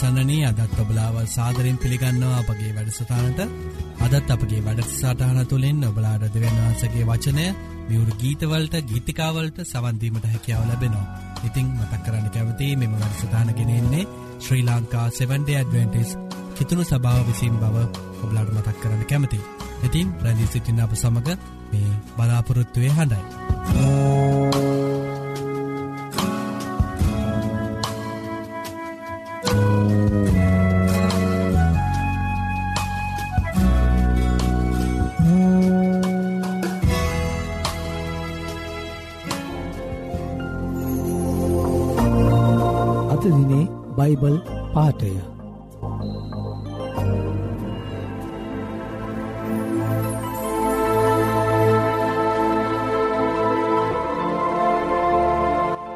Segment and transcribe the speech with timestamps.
[0.00, 3.40] ඉතින් අසන්නනී අදත් ඔබලාව සාදරෙන් පිළිගන්නවා අපගේ වැඩසටානට
[4.06, 7.44] අදත් අපගේ වැඩසටාන තුළින් ඔබලාඩ දෙවන්වහන්සගේ වචනය
[7.88, 11.06] මියවරු ගීතවලට ගීතිකාවලට සවන්දීමට හැකියාව ලැබෙනවා.
[11.44, 14.08] ඉතිං මතක් කරන්න කැවති මෙම වැඩසටානගෙනෙන්නේ
[14.38, 16.16] ශ්‍රී ලංකා 7ඩ ඇඩවෙන්ටිස්
[16.54, 17.76] කිතුුණු සභාව විසින් බව
[18.22, 19.40] ඔබලාඩ මතක් කරන්න කැමති.
[19.82, 21.36] ඉතින් ප්‍රැදිී සිටින්න අප සමඟ
[21.70, 24.49] මේ බලාපොරොත්තුවය හඬයි.
[44.10, 44.36] බයිබල්
[44.74, 45.10] පාටය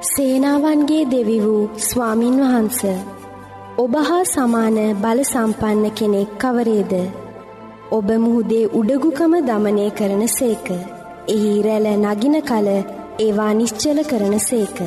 [0.09, 2.81] සේනාවන්ගේ දෙවි වූ ස්වාමින් වහන්ස
[3.79, 6.93] ඔබ හා සමාන බල සම්පන්න කෙනෙක් කවරේද?
[7.91, 10.69] ඔබ මුහුදේ උඩගුකම දමනය කරන සේක.
[11.29, 12.69] එහි රැල නගින කල
[13.19, 14.79] ඒවා නිශ්චල කරන සේක.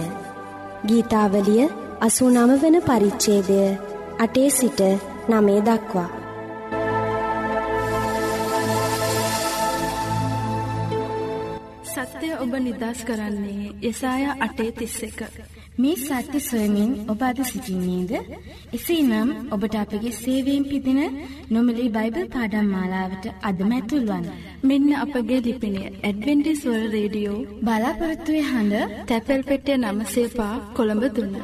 [0.87, 1.67] ගීතාවලිය
[1.99, 3.59] අසූ නම වන පරිච්චේදය
[4.19, 4.79] අටේ සිට
[5.27, 6.09] නමේ දක්වා.
[11.85, 15.19] සත්‍යය ඔබ නිදස් කරන්නේ යසාය අටේ තිස්ස එක.
[15.77, 18.11] මේ සත්‍ය සොයමින් ඔබ අද සිසිින්නේද?
[18.73, 21.01] එසේ නම් ඔබට අපගේ සේවයෙන් පිදින
[21.49, 24.25] නොමලි බයිබල් පාඩම් මාලාවට අදමැතුල්වන්.
[24.63, 31.35] මෙන්න අපගේ ලිපිනය ඇඩවෙන්ටිස්වල් රේඩියෝ බලාපොරත්තුවය හඬ තැපැල් පෙටිය නමසේපා කොළඹ දුන්න.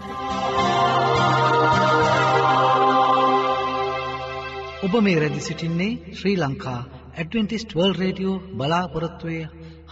[4.85, 6.79] ඔබ මේ රැදි සිටින්නේ Sri Lanka
[7.17, 9.39] Adventist World Radio බලාපොරොත්තුවය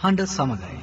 [0.02, 0.78] හඬ සමඟයි.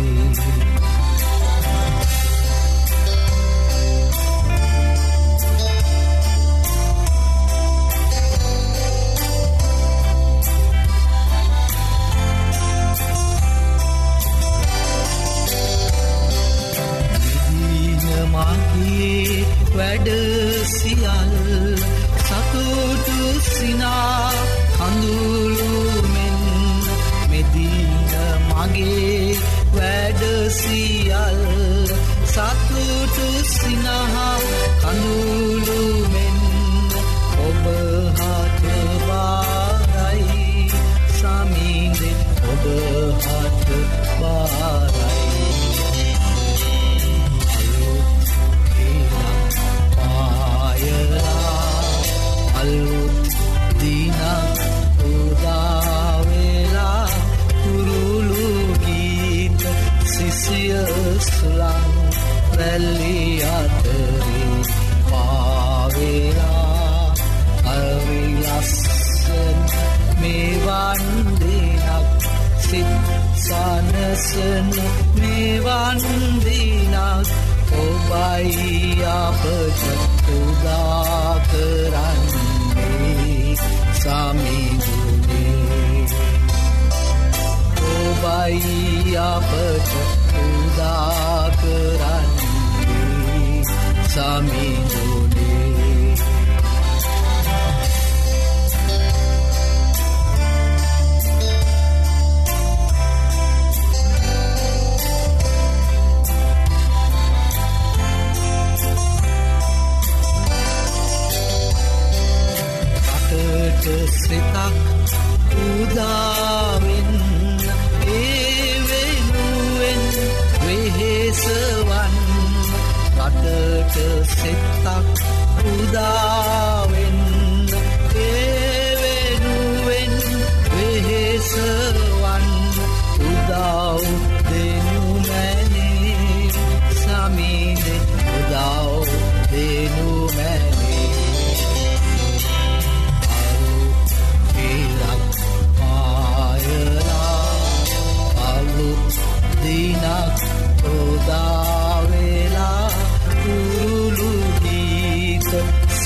[44.27, 44.96] Allah.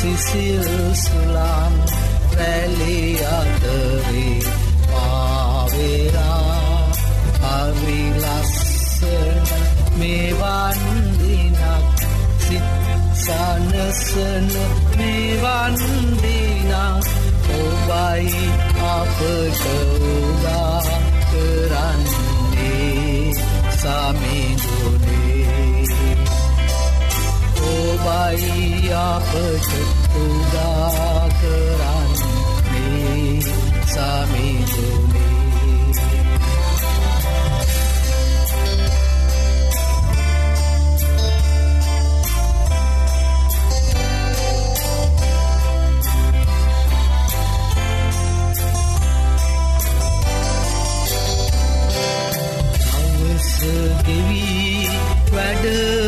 [0.02, 1.74] සිසිල් සුලම්
[2.38, 3.00] රැලි
[3.32, 4.40] අතරේ
[4.88, 6.62] පාවෙලා.
[7.44, 9.46] හරි ලස්සන
[10.00, 10.80] මෙවන්
[11.20, 11.60] දිනක්
[12.40, 12.66] සිත්
[13.16, 14.48] සනසන
[14.98, 15.76] මෙවන්
[16.24, 17.06] දිනක්
[17.60, 18.44] ඔබයි
[18.90, 19.62] අපට
[20.10, 20.82] උදා
[21.30, 22.72] කරන්නේ.
[23.74, 25.01] සමිඳුනේ
[28.04, 29.70] ඔබයි අපට
[30.18, 32.22] උදා කරන්නේ.
[33.86, 35.32] සමිඳුනේ
[54.06, 54.90] ගෙවී
[55.32, 56.01] වැඩවරන්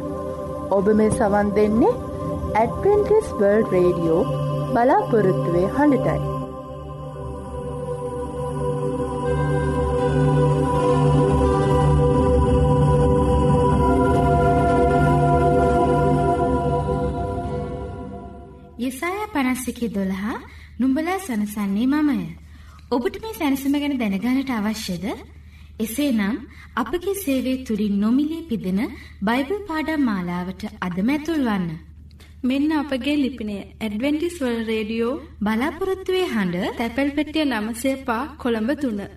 [0.70, 1.94] ඔබ මේ සවන් දෙන්නේ
[2.54, 4.22] ඇඩවෙන්ටිස් වර්ල්ඩ් රේඩියෝ
[4.74, 6.20] බලාපොරොත්තුවේ හඬටයි.
[18.78, 20.38] යෙසායා 51 12
[20.80, 22.20] නුඹලා සනසන්නේ මමය.
[22.90, 25.06] ඔබට මේ සැනසීම ගැන දැනගන්නට අවශ්‍යද?
[25.84, 26.36] එසේනම්
[26.76, 28.80] අපගේ සේවය තුලින් නොමිලේ පිදෙන
[29.22, 31.70] බයිබල් පාඩම් මාලාවට අදම ඇතුල් වන්න.
[32.42, 39.08] මෙන්න අපගේ ලිපිනය ඇඩවෙන්ටිස් වර්ල්ඩ් රේඩියෝ බලාපොරොත්තු වේ හඬ තැපැල් පෙට්ටිය 905 කොළඹ 3.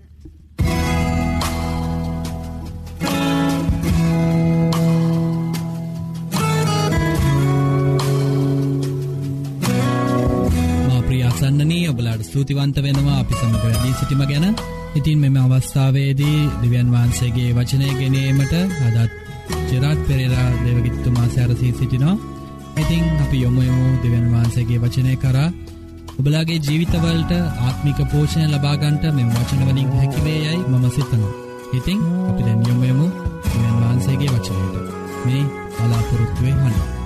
[10.88, 14.48] මා ප්‍රියාසන්නනී ඔබලාට ස්තුතිවන්ත වෙනවා අපි සමඟ වැඩී සිටිම ගැන
[14.96, 19.12] ඉතින් මෙම අවස්ථාවේදී දෙවියන් වහන්සේගේ වචනය ගෙනීමට අදත්
[19.68, 22.18] චෙරාට් පෙරේරා දෙවගිත්තුමා සැරසී සිටිනවා
[22.78, 25.50] ඉතිං අපි යොමුයමු දෙවන් වහන්සේගේ වචනය කරා
[26.20, 31.34] ඔබලාගේ ජීවිතවලට ආත්මික පෝෂණය ලබාගන්ට මෙම වචනවලින් හැකිවේ යයි මම සිතනවා.
[31.74, 33.08] ඉතිං අපි දැන් යොමුයමු
[33.52, 34.76] දෙවන් වහන්සේගේ වචනයට
[35.26, 35.44] මේ
[35.78, 37.03] බලාපොරොත්තුවේ හඬ.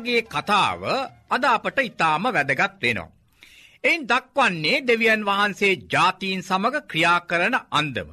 [0.00, 0.82] යෝනාගේ කතාව
[1.28, 3.10] අද අපට ඉතාම වැදගත් වෙනවා.
[3.84, 8.08] එයින් දක්වන්නේ දෙවියන් වහන්සේ ජාතීන් සමඟ ක්‍රියා කරන අන්දම.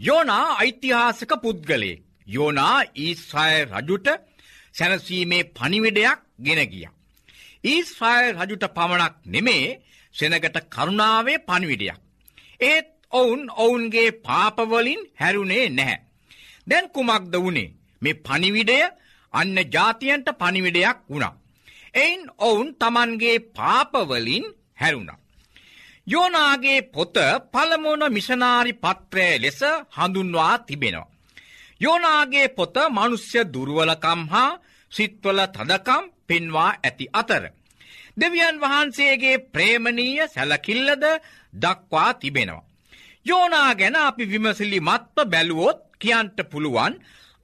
[0.00, 4.08] යෝනා ඓතිහාසක පුද්ගලේ යෝනා ඊස්්‍රය රජුට
[4.74, 6.86] සැනසීමේ පනිවිඩයක් ගෙන ගිය.
[7.64, 9.78] ඊස්්‍රය රජුට පමණක් නෙමේ
[10.14, 12.00] සෙනගට කරුණාවේ පනිවිඩයක්.
[12.60, 15.98] ඒත් ඔවුන් ඔවුන්ගේ පාපවලින් හැරුණේ නැහැ.
[16.66, 18.78] දැන් කුමක්ද වුණේ මේ පනිවිඩය
[19.36, 21.34] අන්න ජාතියන්ට පනිවිඩයක් වුණා.
[21.94, 24.44] එයින් ඔවුන් තමන්ගේ පාපවලින්
[24.80, 25.18] හැරුණා.
[26.06, 27.16] යෝනාගේ පොත
[27.52, 31.12] පළමුුණ මිෂනාරි පත්‍රය ලෙස හඳුන්වා තිබෙනවා.
[31.80, 34.58] යෝනාගේ පොත මනුස්්‍ය දුරුවලකම් හා
[34.92, 37.44] සිත්වල තදකම් පෙන්වා ඇති අතර.
[38.16, 41.04] දෙවියන් වහන්සේගේ ප්‍රේමණීය සැලකිල්ලද
[41.54, 42.66] දක්වා තිබෙනවා.
[43.26, 46.94] යෝනා ගැන අපි විමසිලි මත්ව බැලුවොත් කියන්ට පුළුවන්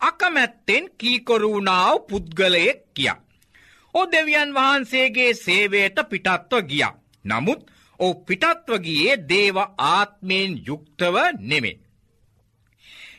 [0.02, 3.23] අකමැත්තෙන් කීකොරුණාව පුද්ගලයෙක් කියා.
[3.94, 6.85] ඕ දෙවියන් වහන්සේගේ සේවයට පිටත්ව ගිය.
[7.25, 7.61] නමුත්
[8.00, 9.56] ඕ පිටත්ව ගියේ දේව
[9.87, 11.80] ආත්මයෙන් යුක්තව නෙමේ.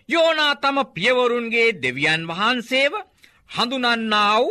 [0.10, 2.94] යෝනා තම පියවරුන්ගේ දෙවියන් වහන්සේව
[3.50, 4.44] හඳුනන්නාව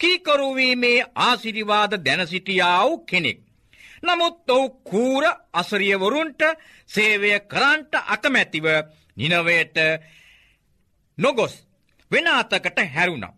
[0.00, 3.38] කීකරුවීමේ ආසිරිවාද දැනසිටියාව කෙනෙක්.
[4.02, 6.42] නමුත් ඔවු කූර අසරියවරුන්ට
[6.90, 8.66] සේවය කරන්ට අකමැතිව
[9.16, 9.76] නිනවයට
[11.18, 11.54] නොගොස්
[12.10, 13.34] වෙන අතකට හැරුණා.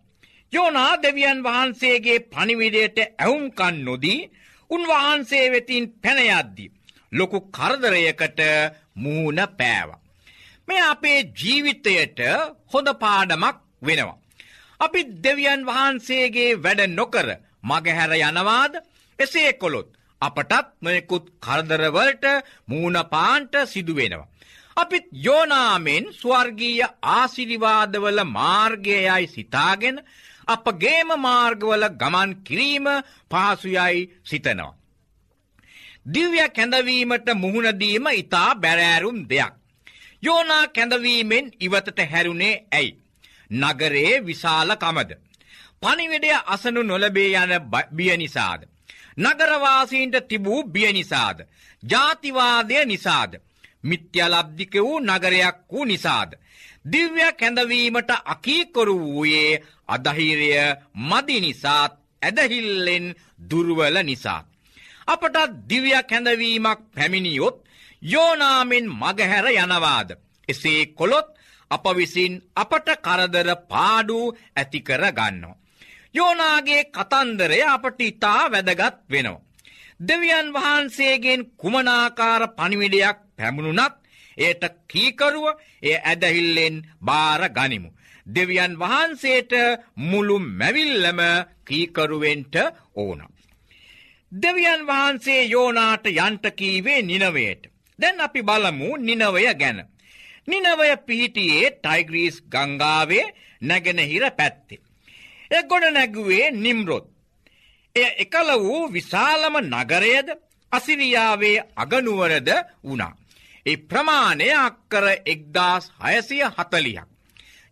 [0.53, 4.29] යෝනා දෙවියන් වහන්සේගේ පනිවිඩයට ඇවුම්කන් නොදී
[4.69, 6.65] උන්වහන්සේ වෙතින් පැනයද්දි.
[7.11, 8.39] ලොකු කරදරයකට
[8.95, 9.89] මූුණ පෑව.
[10.67, 12.19] මේ අපේ ජීවිතයට
[12.73, 14.17] හොඳ පාඩමක් වෙනවා.
[14.79, 17.27] අපි දෙවියන් වහන්සේගේ වැඩ නොකර
[17.63, 18.73] මගහැර යනවාද
[19.19, 19.89] එසේ කොළොත්
[20.21, 22.25] අපටත් නොයකුත් කරදරවලට
[22.65, 24.29] මූුණපාන්ට සිදුවෙනවා.
[24.77, 29.97] අපිත් යෝනාමෙන් ස්වර්ගීය ආසිරිවාදවල මාර්ගයයි සිතාගෙන
[30.47, 32.87] අපගේම මාර්ගවල ගමන් කිරීම
[33.31, 34.75] පහසුයයි සිතනවා.
[36.05, 39.53] දිව්‍ය කැඳවීමට මුහුණදීම ඉතා බැරෑරුම් දෙයක්.
[40.23, 42.97] යෝනා කැඳවීමෙන් ඉවතට හැරුණේ ඇයි.
[43.51, 45.11] නගරේ විශාල කමද.
[45.81, 47.53] පනිවිඩය අසනු නොලබේ යන
[47.91, 48.61] බිය නිසාද.
[49.17, 51.37] නගරවාසීන්ට තිබූ බිය නිසාද.
[51.83, 53.31] ජාතිවාදය නිසාද.
[53.83, 56.31] මිත්‍යලබ්ධික වූ නගරයක් වූ නිසාද.
[56.85, 60.51] දිව්‍ය කැඳවීමට අකීකොරු වූයේ අදහිරය
[61.09, 63.05] මදි නිසාත් ඇදහිල්ලෙන්
[63.49, 64.41] දුර්වල නිසා.
[65.07, 65.37] අපට
[65.69, 67.57] දිව්‍ය කැඳවීමක් පැමිණියොත්
[68.03, 70.09] යෝනාමෙන් මගහැර යනවාද.
[70.49, 71.27] එසේ කොළොත්
[71.71, 74.19] අප විසින් අපට කරදර පාඩු
[74.55, 75.59] ඇතිකර ගන්නවා.
[76.13, 79.46] යෝනාගේ කතන්දරය අපට ඉතා වැදගත් වෙනවා.
[79.99, 83.95] දෙවියන් වහන්සේගෙන් කුමනාකාර පනිවිඩයක් පැමුණුනත්
[84.37, 85.45] ඒට කීකරුව
[85.81, 87.89] එය ඇදහිල්ලෙන් බාර ගනිමු.
[88.27, 89.51] දෙවියන් වහන්සේට
[89.95, 91.19] මුළු මැවිල්ලම
[91.65, 92.55] කීකරුවෙන්ට
[92.95, 93.21] ඕන.
[94.31, 97.61] දෙවියන් වහන්සේ යෝනාට යන්ටකීවේ නිනවයට.
[97.99, 99.79] දැන් අපි බලමු නිනවය ගැන.
[100.47, 104.83] නිනවය පිහිටියේ ටයිග්‍රීස් ගංගාවේ නැගෙනහිර පැත්තේ.
[105.51, 107.16] එ ගොඩ නැගුවේ නිම්රොත්.
[107.97, 110.27] එය එකල වූ විශාලම නගරයද
[110.71, 112.49] අසිරියාවේ අගනුවරද
[112.83, 113.13] වුණා.
[113.65, 117.07] ඒ ප්‍රමාණය අක්කර එක්දාස් හයසිය හතලියක්.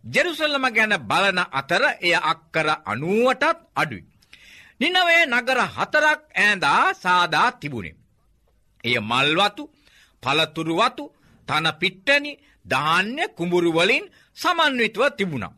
[0.04, 4.04] ජෙරුසල්ලම ගැන බලන අතර එය අක්කර අනුවටත් අඩුයි.
[4.80, 7.96] නිනවේ නගර හතරක් ඈඳා සාදා තිබුණේ.
[8.84, 9.62] එය මල්වතු
[10.22, 11.04] පලතුරුවතු
[11.48, 12.32] තන පිට්ටනි
[12.66, 14.04] ධාන්‍ය කුඹුරුවලින්
[14.36, 15.56] සමන්විතව තිබුණා.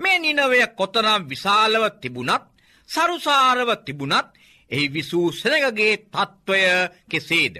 [0.00, 2.53] මේ නිනවය කොතනම් විශාලව තිබුණත්
[2.88, 4.28] සරුසාරව තිබුණත්
[4.70, 6.62] එහි විසූ සෙනගගේ තත්ත්වය
[7.06, 7.54] කෙසේද.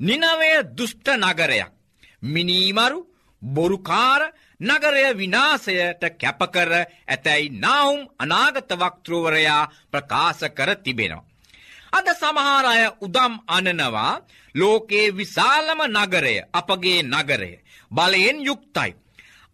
[0.00, 1.72] නිනවය දුෂ්ට නගරයක්.
[2.24, 2.98] මිනීමරු
[3.42, 4.22] බොරුකාර
[4.60, 6.70] නගරය විනාසයට කැපකර
[7.06, 11.28] ඇතැයි නාවුම් අනාගත වක්තෘවරයා ප්‍රකාශ කර තිබෙනවා.
[11.92, 14.20] අද සමහාරය උදම් අනනවා
[14.54, 17.52] ලෝකයේ විශාලම නගරය අපගේ නගරය
[17.90, 18.90] බලයෙන් යුක්තයි.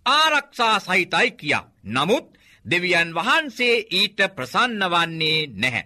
[0.07, 1.69] ආරක්ෂා සහිතයි කියා.
[1.87, 2.27] නමුත්
[2.67, 5.85] දෙවියන් වහන්සේ ඊට ප්‍රසන්න වන්නේ නැහැ.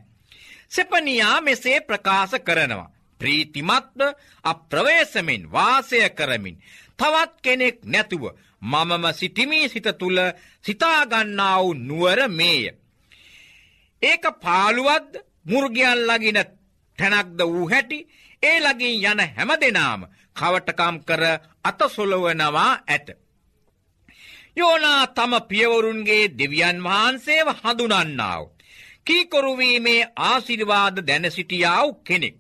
[0.69, 2.91] සෙපනියා මෙසේ ප්‍රකාශ කරනවා.
[3.21, 4.01] ප්‍රීතිමත්ව
[4.45, 6.57] අප්‍රවේශමෙන් වාසය කරමින්
[6.99, 8.25] තවත් කෙනෙක් නැතුව
[8.63, 10.19] මමම සිටිමී සිත තුළ
[10.65, 12.65] සිතාගන්නාව නුවර මේය.
[14.03, 15.13] ඒක පාළුවද්ද
[15.45, 16.39] මුර්ගයන් ලගින
[16.99, 17.99] තැනක්ද වූ හැටි
[18.43, 20.01] ඒ ලගින් යන හැම දෙනාම
[20.37, 21.23] කවටකම් කර
[21.65, 23.09] අතසොලවනවා ඇත.
[24.57, 28.45] යෝනා තම පියවරුන්ගේ දෙවියන් වහන්සේව හඳුනන්නාව.
[29.07, 32.37] කීකොරුවීමේ ආසිරිවාද දැන සිටියාව කෙනෙක්.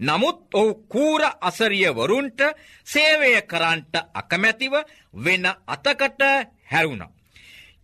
[0.00, 2.40] නමුත් ඔහු කූර අසරියවරුන්ට
[2.86, 4.74] සේවය කරන්ට අකමැතිව
[5.14, 6.22] වෙන අතකට
[6.64, 7.04] හැරුණ.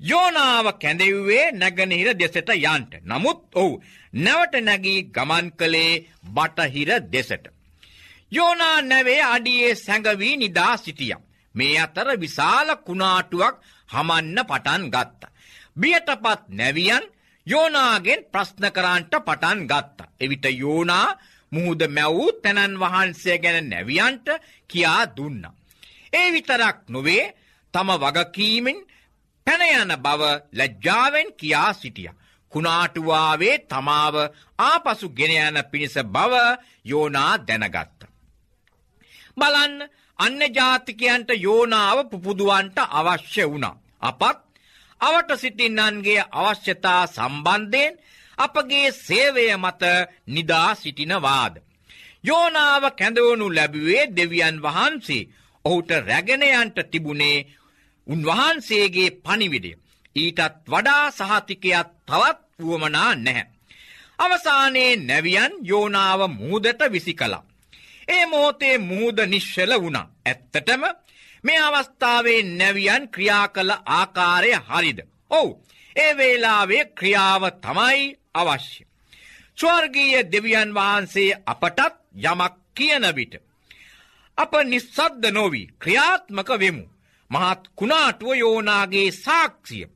[0.01, 2.93] යෝනාව කැඳෙව්වේ නැගනහිර දෙසට යන්ට.
[3.03, 3.81] නමුත් ඔහු
[4.15, 7.45] නැවට නැගී ගමන් කළේ බටහිර දෙසට.
[8.33, 11.28] යෝනා නැවේ අඩියේ සැඟවී නිදා සිටියම්.
[11.55, 13.55] මේ අතර විශාල කුණාටුවක්
[13.89, 15.23] හමන්න පටන් ගත්ත.
[15.77, 17.05] බියටපත් නැවියන්
[17.47, 19.99] යෝනාගෙන් ප්‍රශ්න කරන්ට පටන් ගත්ත.
[20.21, 21.09] එවිට යෝනා
[21.53, 24.29] මුහුද මැවූ තැනන් වහන්සේ ගැන නැවියන්ට
[24.71, 25.43] කියා දුන්න.
[26.13, 27.25] ඒ විතරක් නොවේ
[27.75, 28.79] තම වගකීමෙන්
[29.47, 32.11] පැනයන බව ලැජ්ජාවෙන් කියා සිටිය.
[32.53, 34.17] කුණාටුවාවේ තමාව
[34.61, 36.35] ආපසු ගෙනයන පිණිස බව
[36.85, 38.01] යෝනා දැනගත්ත.
[39.37, 39.75] බලන්න
[40.19, 43.79] අන්න ජාතිකයන්ට යෝනාව පුපුදුවන්ට අවශ්‍ය වුණා.
[44.01, 44.39] අපත්
[45.01, 47.99] අවට සිටින්නන්ගේ අවශ්‍යතා සම්බන්ධයෙන්
[48.39, 49.83] අපගේ සේවය මත
[50.27, 51.55] නිදා සිටිනවාද.
[52.25, 55.29] යෝනාව කැඳවනු ලැබුවේ දෙවියන් වහන්සේ
[55.65, 57.47] ඔහුට රැගෙනයන්ට තිබුණේ
[58.07, 59.73] උන්වහන්සේගේ පනිවිඩය.
[60.17, 63.47] ඊටත් වඩා සහතිකයක් තවත් වුවමනා නැහැ.
[64.19, 67.48] අවසානයේ නැවියන් යෝනාව මුහදට විසි කලා.
[68.09, 70.07] ඒ මෝතේ මුහද නිශ්ෂල වුණා.
[70.27, 70.83] ඇත්තටම
[71.45, 74.99] මේ අවස්ථාවේ නැවියන් ක්‍රියා කළ ආකාරය හරිද.
[75.31, 75.51] ඔවු
[75.97, 78.83] ඒ වේලාවේ ක්‍රියාව තමයි අවශ්‍ය.
[79.59, 81.81] ස්වර්ගීය දෙවියන් වහන්සේ අපටත්
[82.25, 83.35] යමක් කියන විට.
[84.39, 86.85] අප නිස්සද්ද නොවී ක්‍රියාත්මක වෙමු.
[87.31, 89.87] මහත් කුණාටුව යෝනාගේ සාක්ෂිය.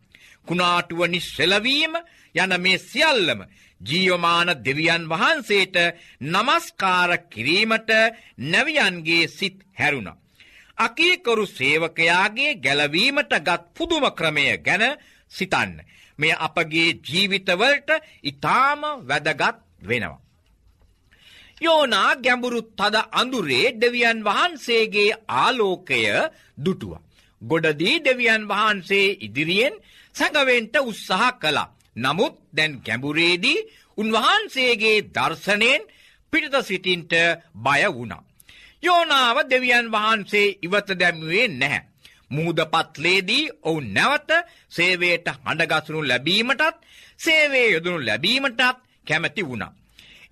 [0.47, 1.95] කුණාටුව නිශ්සලවීම
[2.35, 3.41] යන මේ සියල්ලම
[3.83, 5.77] ජීවමාන දෙවියන් වහන්සේට
[6.23, 7.91] නමස්කාර කිරීමට
[8.45, 10.11] නැවියන්ගේ සිත් හැරුණ.
[10.79, 14.85] අකීකරු සේවකයාගේ ගැලවීමට ගත් පුදුම ක්‍රමය ගැන
[15.33, 15.73] සිතන්න.
[16.19, 17.91] මෙය අපගේ ජීවිතවලට
[18.23, 20.23] ඉතාම වැදගත් වෙනවා.
[21.61, 26.03] යෝනා ගැඹුරු තද අඳුරේ දෙවියන් වහන්සේගේ ආලෝකය
[26.59, 26.93] දුටුව.
[27.43, 29.75] ගොඩදී දෙවියන් වහන්සේ ඉදිරියෙන්
[30.15, 31.73] සැඟවෙන්ට උත්සාහ කළා.
[31.97, 33.65] නමුත් දැන් ගැඹුරේදී
[33.99, 35.83] උන්වහන්සේගේ දර්ශනයෙන්
[36.33, 37.13] පිටත සිටින්ට
[37.57, 38.23] බය වුණා.
[38.83, 41.83] යෝනාව දෙවියන් වහන්සේ ඉවත දැම්වේ නැහැ.
[42.31, 44.31] මුහදපත්ලේදී ඔවු නැවත
[44.69, 46.77] සේවයට හඬගසනු ලැබීමටත්
[47.17, 48.61] සේවේ යොදනු ලැබීමටත්
[49.07, 49.73] කැමැති වුණා.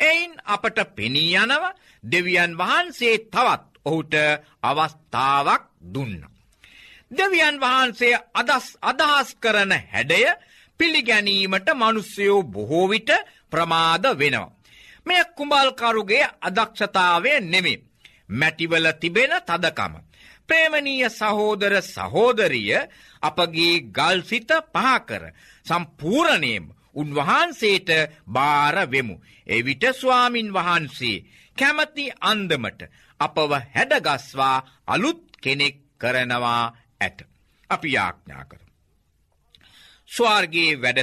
[0.00, 1.64] එයින් අපට පෙනී යනව
[2.04, 4.14] දෙවියන් වහන්සේ තවත් ඔහුට
[4.62, 5.62] අවස්ථාවක්
[5.94, 6.20] දුන්න.
[7.10, 10.22] දෙවියන් වහන්සේ අදස් අදහස් කරන හැඩය
[10.80, 13.10] පිළිගැනීමට මනුස්සයෝ බොහෝවිට
[13.50, 14.50] ප්‍රමාද වෙනවා.
[15.06, 17.82] මෙය කුඹල්කරුගේ අදක්ෂතාවය නෙමේ.
[18.30, 19.94] මැටිවල තිබෙන තදකම.
[20.48, 22.72] ප්‍රේමණීය සහෝදර සහෝදරිය
[23.22, 25.24] අපගේ ගල්සිත පහකර
[25.66, 27.90] සම්පූරණයම උන්වහන්සේට
[28.28, 29.16] භාරවෙමු.
[29.46, 31.24] එවිට ස්වාමින් වහන්සේ
[31.56, 32.80] කැමති අන්දමට
[33.20, 36.64] අපව හැඩගස්වා අලුත් කෙනෙක් කරනවා
[37.00, 37.18] ඇත.
[37.70, 38.60] අපි යාඥා කර.
[40.10, 41.00] ස්වාර්ගේ වැඩ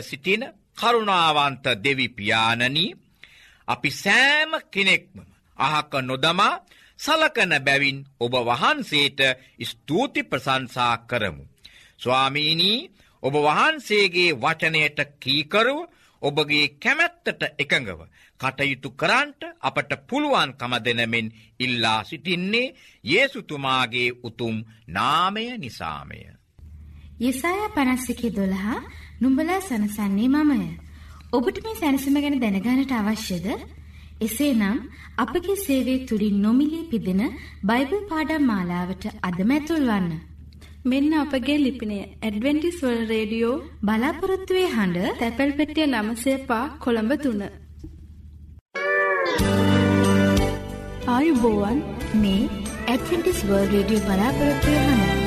[0.77, 2.95] සිටින කරුණාවන්ත දෙවිපානනී
[3.67, 5.19] අපි සෑම කෙනෙක්ම
[5.59, 6.61] අහක නොදමා
[6.99, 9.19] සලකන බැවින් ඔබ වහන්සේට
[9.63, 11.43] ස්තුති ප්‍රසංසා කරමු.
[11.97, 12.89] ස්වාමීනී
[13.23, 15.79] ඔබ වහන්සේගේ වචනයට කීකරුව
[16.21, 17.99] ඔබගේ කැමැත්තට එකඟව
[18.39, 21.27] කටයුතු කරන්ට අපට පුළුවන්කම දෙනමෙන්
[21.59, 24.55] ඉල්ලා සිටින්නේ ඒසුතුමාගේ උතුම්
[24.87, 26.19] නාමය නිසාමය.
[27.19, 28.81] යෙසාය පනස්සිකි දොළහා
[29.21, 30.69] නුඹලා සනසන්නේ මමය.
[31.31, 33.47] ඔබට මේ සැනසම ගැන දැනගානට අවශ්‍යද?
[34.21, 34.77] එසේනම්
[35.17, 37.21] අපගේ සේවයේ තුලින් නොමිලේ පිදෙන
[37.63, 40.09] බයිබල් පාඩම් මාලාවට අදම ඇතුල්වන්න.
[40.85, 47.49] මෙන්න අපගේ ලිපිනය ඇඩවෙන්ටිස් වර්ල්ඩ් රේඩියෝ බලාපොරොත්තු වේ හඬ තැපැල් පෙට්ටිය 900 කොළඹ 3.
[51.07, 51.79] ආයුබෝවන්
[52.21, 52.43] මේ
[52.87, 55.26] ඇඩවෙන්ටිස් වර්ල්ඩ් රේඩියෝ බලාපොරොත්තු වේ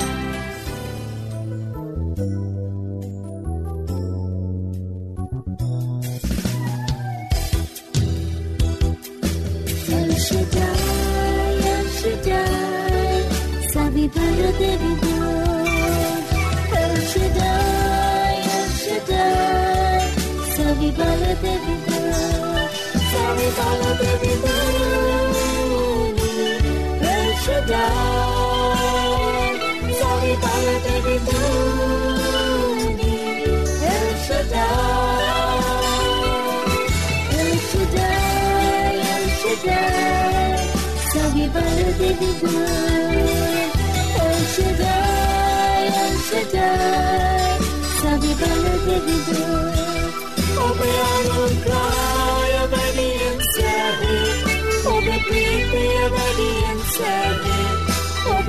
[14.17, 15.67] بلد بدون
[16.83, 20.03] El Shaddai, El Shaddai
[20.55, 22.67] Savi بلد بدون
[23.11, 26.15] Savi بلد بدون
[27.15, 27.91] El Shaddai
[30.01, 31.39] Savi بلد بدون
[33.95, 35.61] El Shaddai
[37.39, 38.31] El Shaddai,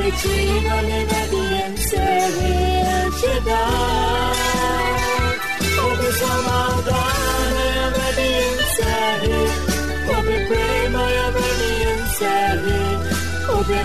[0.01, 2.53] vecinole da diensere
[3.19, 3.63] ceda
[5.87, 9.41] Ove samadane ove diensere
[10.17, 12.79] Ove prema ove diensere
[13.57, 13.79] Ove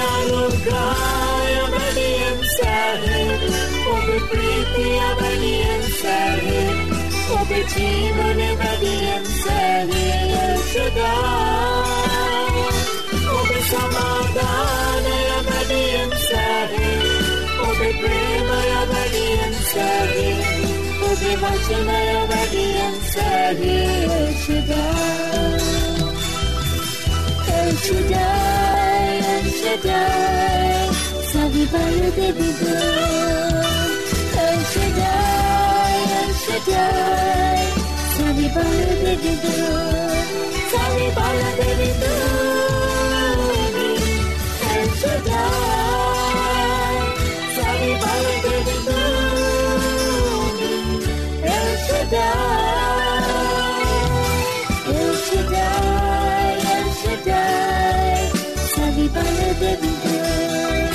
[0.00, 3.32] ඔබේ අනුග්‍රහය වැඩියෙන් සැවේ
[3.86, 6.70] ඔබේ ප්‍රීතිය වැඩියෙන් සැවේ
[7.30, 12.54] ඔබේ ජීවන වැඩියෙන් සැවේ El Shaddai
[13.32, 16.98] ඔබේ සමාධානය වැඩියෙන් සැවේ
[17.60, 20.38] ඔබේ ප්‍රේමය වැඩියෙන් සැවේ
[21.02, 23.90] ඔබේ වචනය වැඩියෙන් සැවේ
[29.70, 30.90] Shaddai,
[31.30, 32.74] sabi balo devido.
[34.44, 37.62] El Shaddai, El Shaddai,
[38.16, 39.54] sabi balo devido.
[40.72, 42.12] Sabi balo devido.
[44.74, 44.86] El
[59.60, 60.88] baby girl.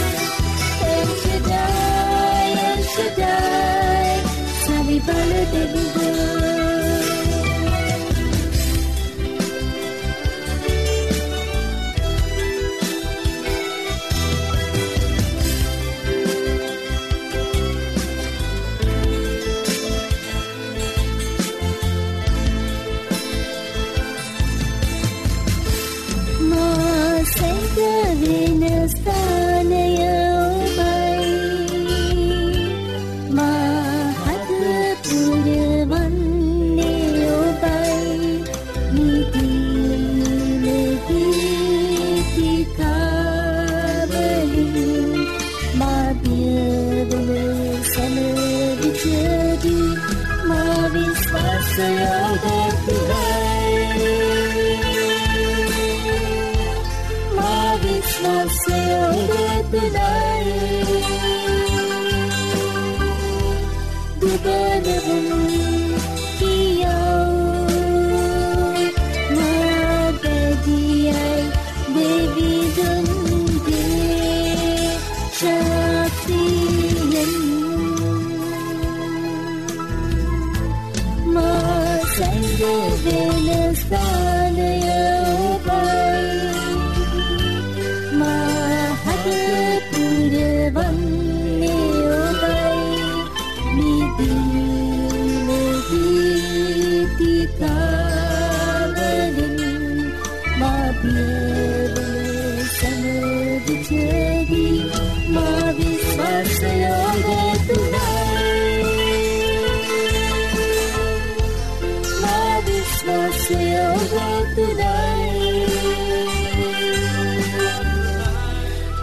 [1.22, 4.16] Shaddai, El Shaddai,
[4.66, 6.35] Sally Baller, baby.
[58.96, 60.56] විශ්වාසයෝදතුරයි
[64.22, 65.45] දුබලවුන් කියෝ
[114.06, 115.66] today, today,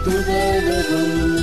[0.05, 1.42] today, today.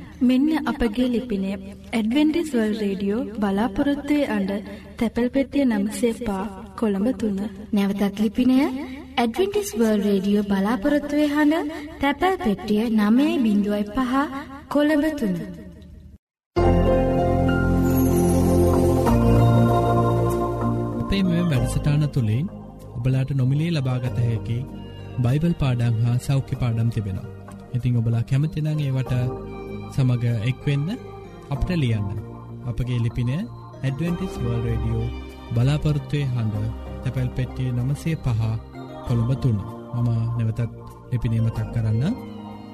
[0.21, 1.51] මෙන්න අපගේ ලිපිනය
[1.91, 4.51] ඇඩවෙන්ටිස් වල් රේඩියෝ බලාපොරොත්තුවේ අඩ
[4.97, 6.43] තැපැල් පෙටිය නම්සේ පා
[6.79, 7.39] කොළඹ තුන්න.
[7.73, 8.57] නැවතත් ලිපිනය
[9.17, 14.13] ඇඩවෙන්ටිස් වර්ල් රේඩියෝ බලාපොරොත්තුවේ හඬ තැපැල් පෙට්ටිය නමයයි බිඳුවයි පහ
[14.73, 15.37] කොළඹ තුන්න.
[21.01, 22.45] අපේ මෙ වැඩසටාන තුළින්
[22.97, 24.59] ඔබලාට නොමිලේ ලබාගත හැකි
[25.23, 27.31] බයිබල් පාඩං හා සෞඛ්‍ය පාඩම් තිබෙනවා.
[27.75, 29.50] ඉතිං ඔබලා කැමතිනං ඒවට
[29.93, 30.87] සමඟ එක්වෙන්න
[31.53, 32.07] අපට ලියන්න.
[32.69, 35.07] අපගේ ලිපින ඇඩවෙන්ටිස් වර්ල් රඩියෝ
[35.55, 36.65] බලාපොරත්තුවය හඬ
[37.03, 38.41] තැපැල් පෙට්ටිය නමසේ පහ
[39.07, 39.59] කොළඹ තුන්න
[39.95, 40.61] මම නැවතත්
[41.11, 42.15] ලිපිනීමතක් කරන්න.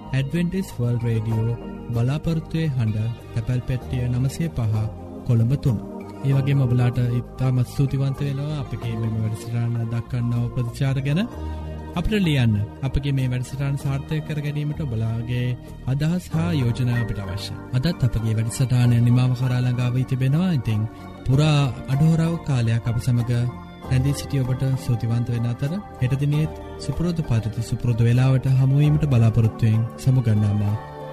[0.09, 1.59] ඇඩවෙන්ටිස් වර්ල් රේඩියෝ
[1.93, 2.97] බලාපොරත්තුවය හඬ
[3.33, 4.75] තැපැල් පෙට්ටිය නමසේ පහ
[5.27, 5.79] කොළඹ තුන්න
[6.25, 11.21] ඒ වගේ මොබලාට ඉතාමත් ස්තුතිවන්ත වෙනවා අපගේ මෙම වැඩසිරාණ දක්කන්නාව ප්‍රතිචාර ගැන.
[11.97, 15.45] අපට ලියන්න අපගේ මේ වැඩසටාන් සාර්ථය කර ගැනීමට බලාගේ
[15.87, 17.53] අදහස් හා යෝජනා අපිට අවශ්‍ය.
[17.73, 20.81] අදත් අපගේ වැඩසටානය නිමාව කරාලඟාව තිබෙනවා ඉතිං
[21.25, 23.33] පුරා අඩහෝරාව කාලයක් අප සමඟ
[23.85, 30.65] රැඳී සිටිය ඔබට සූතිවන්ත වෙන අතර හෙටදිනෙත් සුපරෝධ පරිති සුපුරෘධ වෙලාවට හමුවීමට බලාපොරොත්තුවයෙන් සමුගන්නාම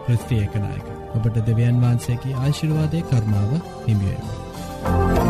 [0.04, 3.52] ප්‍රස්ත්‍රියකනායක ඔබට දෙවියන් වහන්සේකි ආශිර්වාදය කර්මාව
[3.86, 5.23] හිමිුවෙන්.